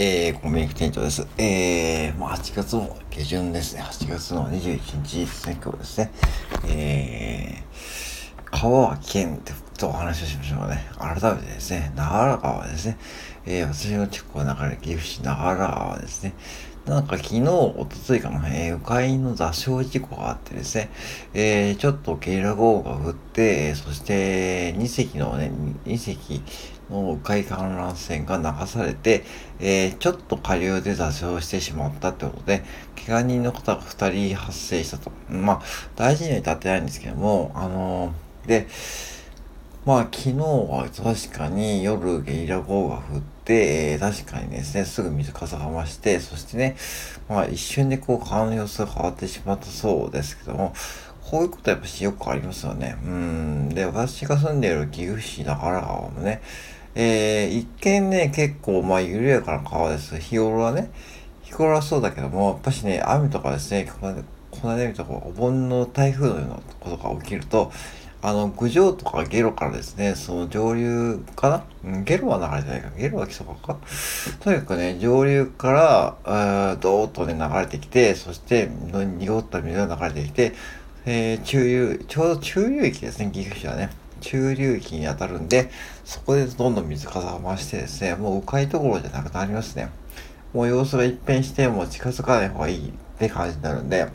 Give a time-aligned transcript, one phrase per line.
[0.00, 1.26] えー、コンビニ店長です。
[1.38, 3.82] えー、まあ8月の下旬ですね。
[3.82, 6.12] 8月の21日ですね、今日ですね。
[6.68, 10.88] えー、川は危険ってとお話をしましょうね。
[10.98, 12.96] 改めてですね、長良川ですね。
[13.44, 16.34] えー、私の地区を流れ岐阜市長良川ですね。
[16.86, 20.90] なんか昨日、おとついかな、えー、迂回の座礁事故があってですね、
[21.34, 25.50] えー、ちょっとゲリラ豪雨が降って、そして2隻のね、
[25.86, 26.40] 2隻
[26.90, 29.24] の迂回観覧船が流されて、
[29.60, 32.64] えー、ちょっと下流で座礁してしまったってことで、
[33.06, 35.10] 怪我人の方が2人発生したと。
[35.30, 35.62] まあ、
[35.96, 38.66] 大事には至ってないんですけども、あのー、で、
[39.88, 46.76] まあ昨日は確かに夜ゲリラ豪雨が降って、えー、確かにですね、すぐ水かさが増して、そしてね、
[47.26, 50.74] まあ一瞬でこう川の様子が変わってしまったそうですけども、
[51.30, 52.96] こういうことはやっぱしよくありますよね。
[53.02, 53.68] うん。
[53.70, 56.42] で、私が住んでいる岐阜市長良川もね、
[56.94, 60.18] えー、一見ね、結構まあ緩やかな川です。
[60.18, 60.90] 日頃はね、
[61.42, 64.06] 日頃はそうだけども、やっぱしね、雨とかですね、こ
[64.66, 67.70] の間見たお盆の台風のようなことが起きると、
[68.20, 72.02] あの、郡上とかゲロからですね、その上流かな？
[72.02, 73.78] ゲロは流れてないかゲロは基礎かか？
[74.40, 80.52] とにかくね、上流から、ドーッとね、流れてきて、そして、濁った水が流れてきて、
[81.06, 83.90] えー、中流、ちょうど中流域ですね、岐阜市はね。
[84.20, 85.70] 中流域に当たるんで、
[86.04, 89.90] そこでどんどん水かさが増してですね、もう迂回どころじゃなくなりますね。
[90.52, 94.08] もう様子が一変して、もう近づかない方がいいって感じになるんで、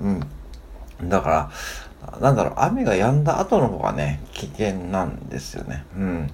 [1.02, 1.10] うん。
[1.10, 5.86] だから、なんだろう、雨が止んだ後の方がね、危険なんですよね。
[5.96, 6.32] うん。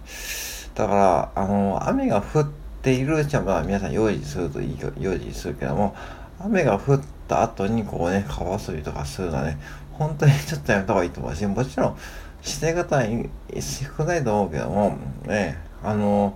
[0.75, 2.49] だから、あの、雨が降っ
[2.81, 5.95] ているうちは、まあ皆さん用意するといい、用意するけども、
[6.39, 9.57] 雨が降った後にこうね、川遊びとかするのはね、
[9.91, 11.97] 本当にちょっとやめた方がいいと思うし、もちろん、
[12.41, 16.35] して方少ないと思うけども、ね、あの、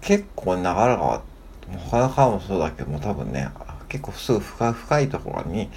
[0.00, 1.22] 結構長良川、
[1.90, 3.48] 他の川もそうだけども、多分ね、
[3.88, 5.70] 結構すぐ深深いところに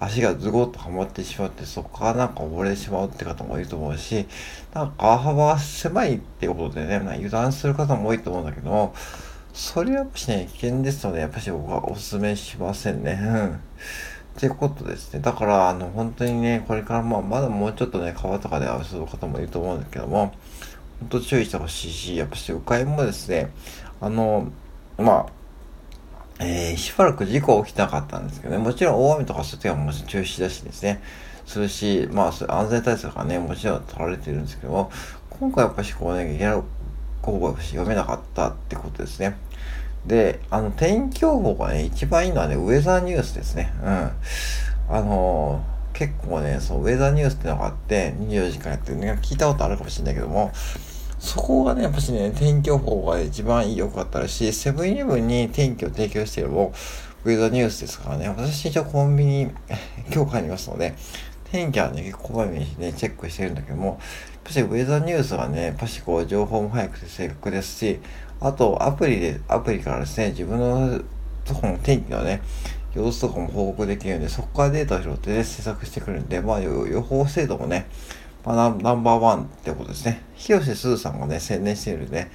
[0.00, 4.26] 足がズゴッとはまってしまって、そこからなんか溺れてしまうって方もいると思うし、
[4.74, 8.94] なんか川幅が狭いってことでね、油断する方も多いと思うんだけども、
[9.52, 13.20] それはやっぱしね、危険ですので、やっぱし僕はお勧めしませんね。
[13.22, 13.60] うん。
[14.36, 15.20] ってことですね。
[15.20, 20.34] だから、あの、本当にね、これからまあ、まだもうちょっとね、川とかで遊ぶ方もいると思うんだけども、
[21.00, 23.50] 本当注意してほしいし、やっぱし、迂回もですね、
[24.00, 24.50] あの、
[24.98, 25.42] まあ、
[26.40, 31.02] えー、しばらく事故起きてなかったんですけどね、もちろん大雨とかそういう時はもちろん中止だしですね、
[31.46, 34.90] するし、まあ、安全対策がね、もちろん取られてるんですけども、
[35.30, 36.62] 今回やっぱしこうね、ゲラ
[37.20, 39.36] 候補が読めなかったってことですね。
[40.06, 43.72] で、あの、天気予報がね、一番いいのはね、ウェザーニュースですね。
[43.82, 44.10] うん。
[44.88, 50.50] あのー、結構ね、そう、ウェザーニュースってのがあって、24時間やってる、ね、聞いたことあるかもしれないけども、
[51.22, 56.72] そこがね、やっぱしね、天気予報が一番良かったらしい、セブンイレブンに天気を提供しているも、
[57.24, 59.50] ウェザーニュースですからね、私一応コンビニ、
[60.12, 60.94] 今日帰りますので、
[61.52, 64.00] 天気はね、結構こまめにね、チェックしてるんだけども、
[64.44, 68.00] ぱしウェザーニュースはね、やっぱしこう、情報も早くて正確ですし、
[68.40, 71.00] あと、アプリで、アプリからですね、自分の
[71.44, 72.42] とこの天気のね、
[72.94, 77.86] 様子とかも報告できるんで、そこからデータを拾ってね、施策してくるんで、まあ予報精度もね、
[78.44, 80.22] まあ、ナンバーワンってことですね。
[80.34, 82.28] 広瀬すずさんがね、宣伝しているんで、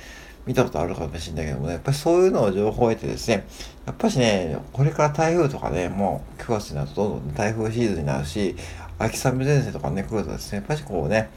[0.46, 3.46] 見たことあるかもしれないけどもね、やっぱりそういうのを情報を得てですね、
[3.86, 8.56] やっぱしね、これから台風とかね、もう9月になるとどんどん台風シーズンになるし、
[8.98, 11.30] 秋雨前線とかね、来るとですね、やっぱしこうね、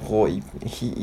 [0.00, 0.42] こうい、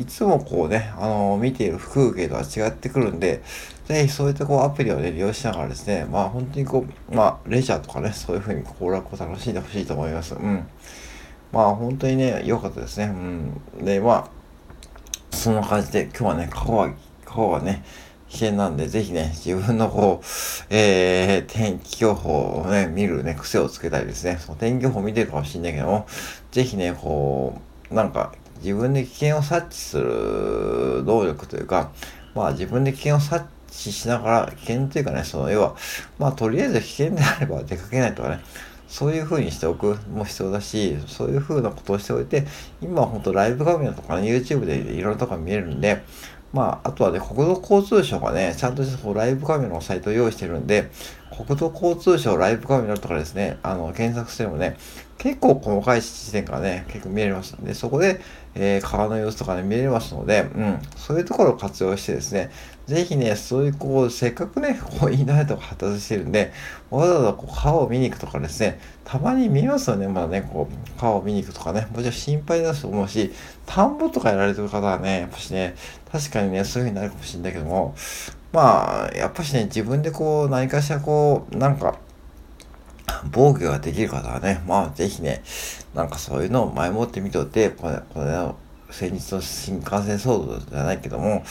[0.01, 3.41] いつもこうね、あの、見ている風景とは違ってくるんで、
[3.85, 10.35] ぜひそういったこうアプリをね、利用しながらですね、まあ本当にこう、まあレジャーとかね、そういう風に行楽を楽しんでほしいと思います。
[10.35, 10.67] うん。
[11.51, 13.05] まあ本当にね、良かったですね。
[13.05, 13.85] うん。
[13.85, 16.93] で、まあ、そんな感じで、今日はね、川は、
[17.25, 17.83] 川はね、
[18.29, 20.25] 危険なんで、ぜひね、自分のこう、
[20.69, 26.07] えー、天気予報をね、見るね、癖をつけたりですね、その天気予報見てるかもしれないけども、
[26.51, 31.91] ぜひね、こう、なんか、自分で危険を察知する能力というか、
[32.35, 35.75] まあ自分で危険を察知しながら、危険というかね、その要は、
[36.17, 38.39] まあとりあえず危険であれば出かけないとかね、
[38.87, 42.45] そういう風にしておくも必要だし、そういう風なことをしておいて、
[42.81, 46.03] 今は本当ライブ画面とかね、YouTube でいろんなとこ見えるんで、
[46.51, 50.89] まあ、あとはね、国土交通省がね、ちゃんとしたライブカメラのサイトを用意してるんで、
[51.31, 54.77] 国土交通省ライブカメラとかですね、あの、検索してもね、
[55.19, 58.21] 結構細かい地点からね、結構見えますんで、そこで、
[58.55, 62.49] えー、川の様子とかね、見れますので、うん、そういうところを活用してですね、
[62.87, 66.53] ぜひね、そういう、こう、せっかくね、こう、インターネットが発達してるんで、
[66.89, 73.31] わざわざこう川を見に行くとかですね、たまに見えますよね、まだね、こう、川を見に行くとかね、もちろん心配だと思うし、
[73.65, 75.75] 田んぼとかやられてる方はね、やっぱしね、
[76.11, 77.93] 確かにね、そういう風になるかもしれないけども、
[78.51, 81.97] まあ、やっぱしね、自分でこう、何かしらこう、なんか、
[83.31, 85.43] 防御ができる方はね、まあ、ぜひね、
[85.93, 88.33] なんかそういうのを前もって見とって、これ、これ
[88.91, 91.43] 先日の新幹線騒動じゃないけども、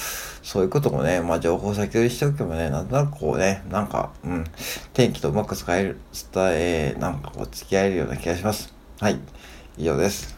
[0.43, 4.45] そういうこともね、まあ情報先取りしておけばね、なんとなくこうね、なんか、うん、
[4.93, 6.01] 天気とうまく使える、
[6.33, 8.75] 伝え、なんかこう付き合えるような気がします。
[9.01, 9.21] はい、
[9.77, 10.38] 以上です。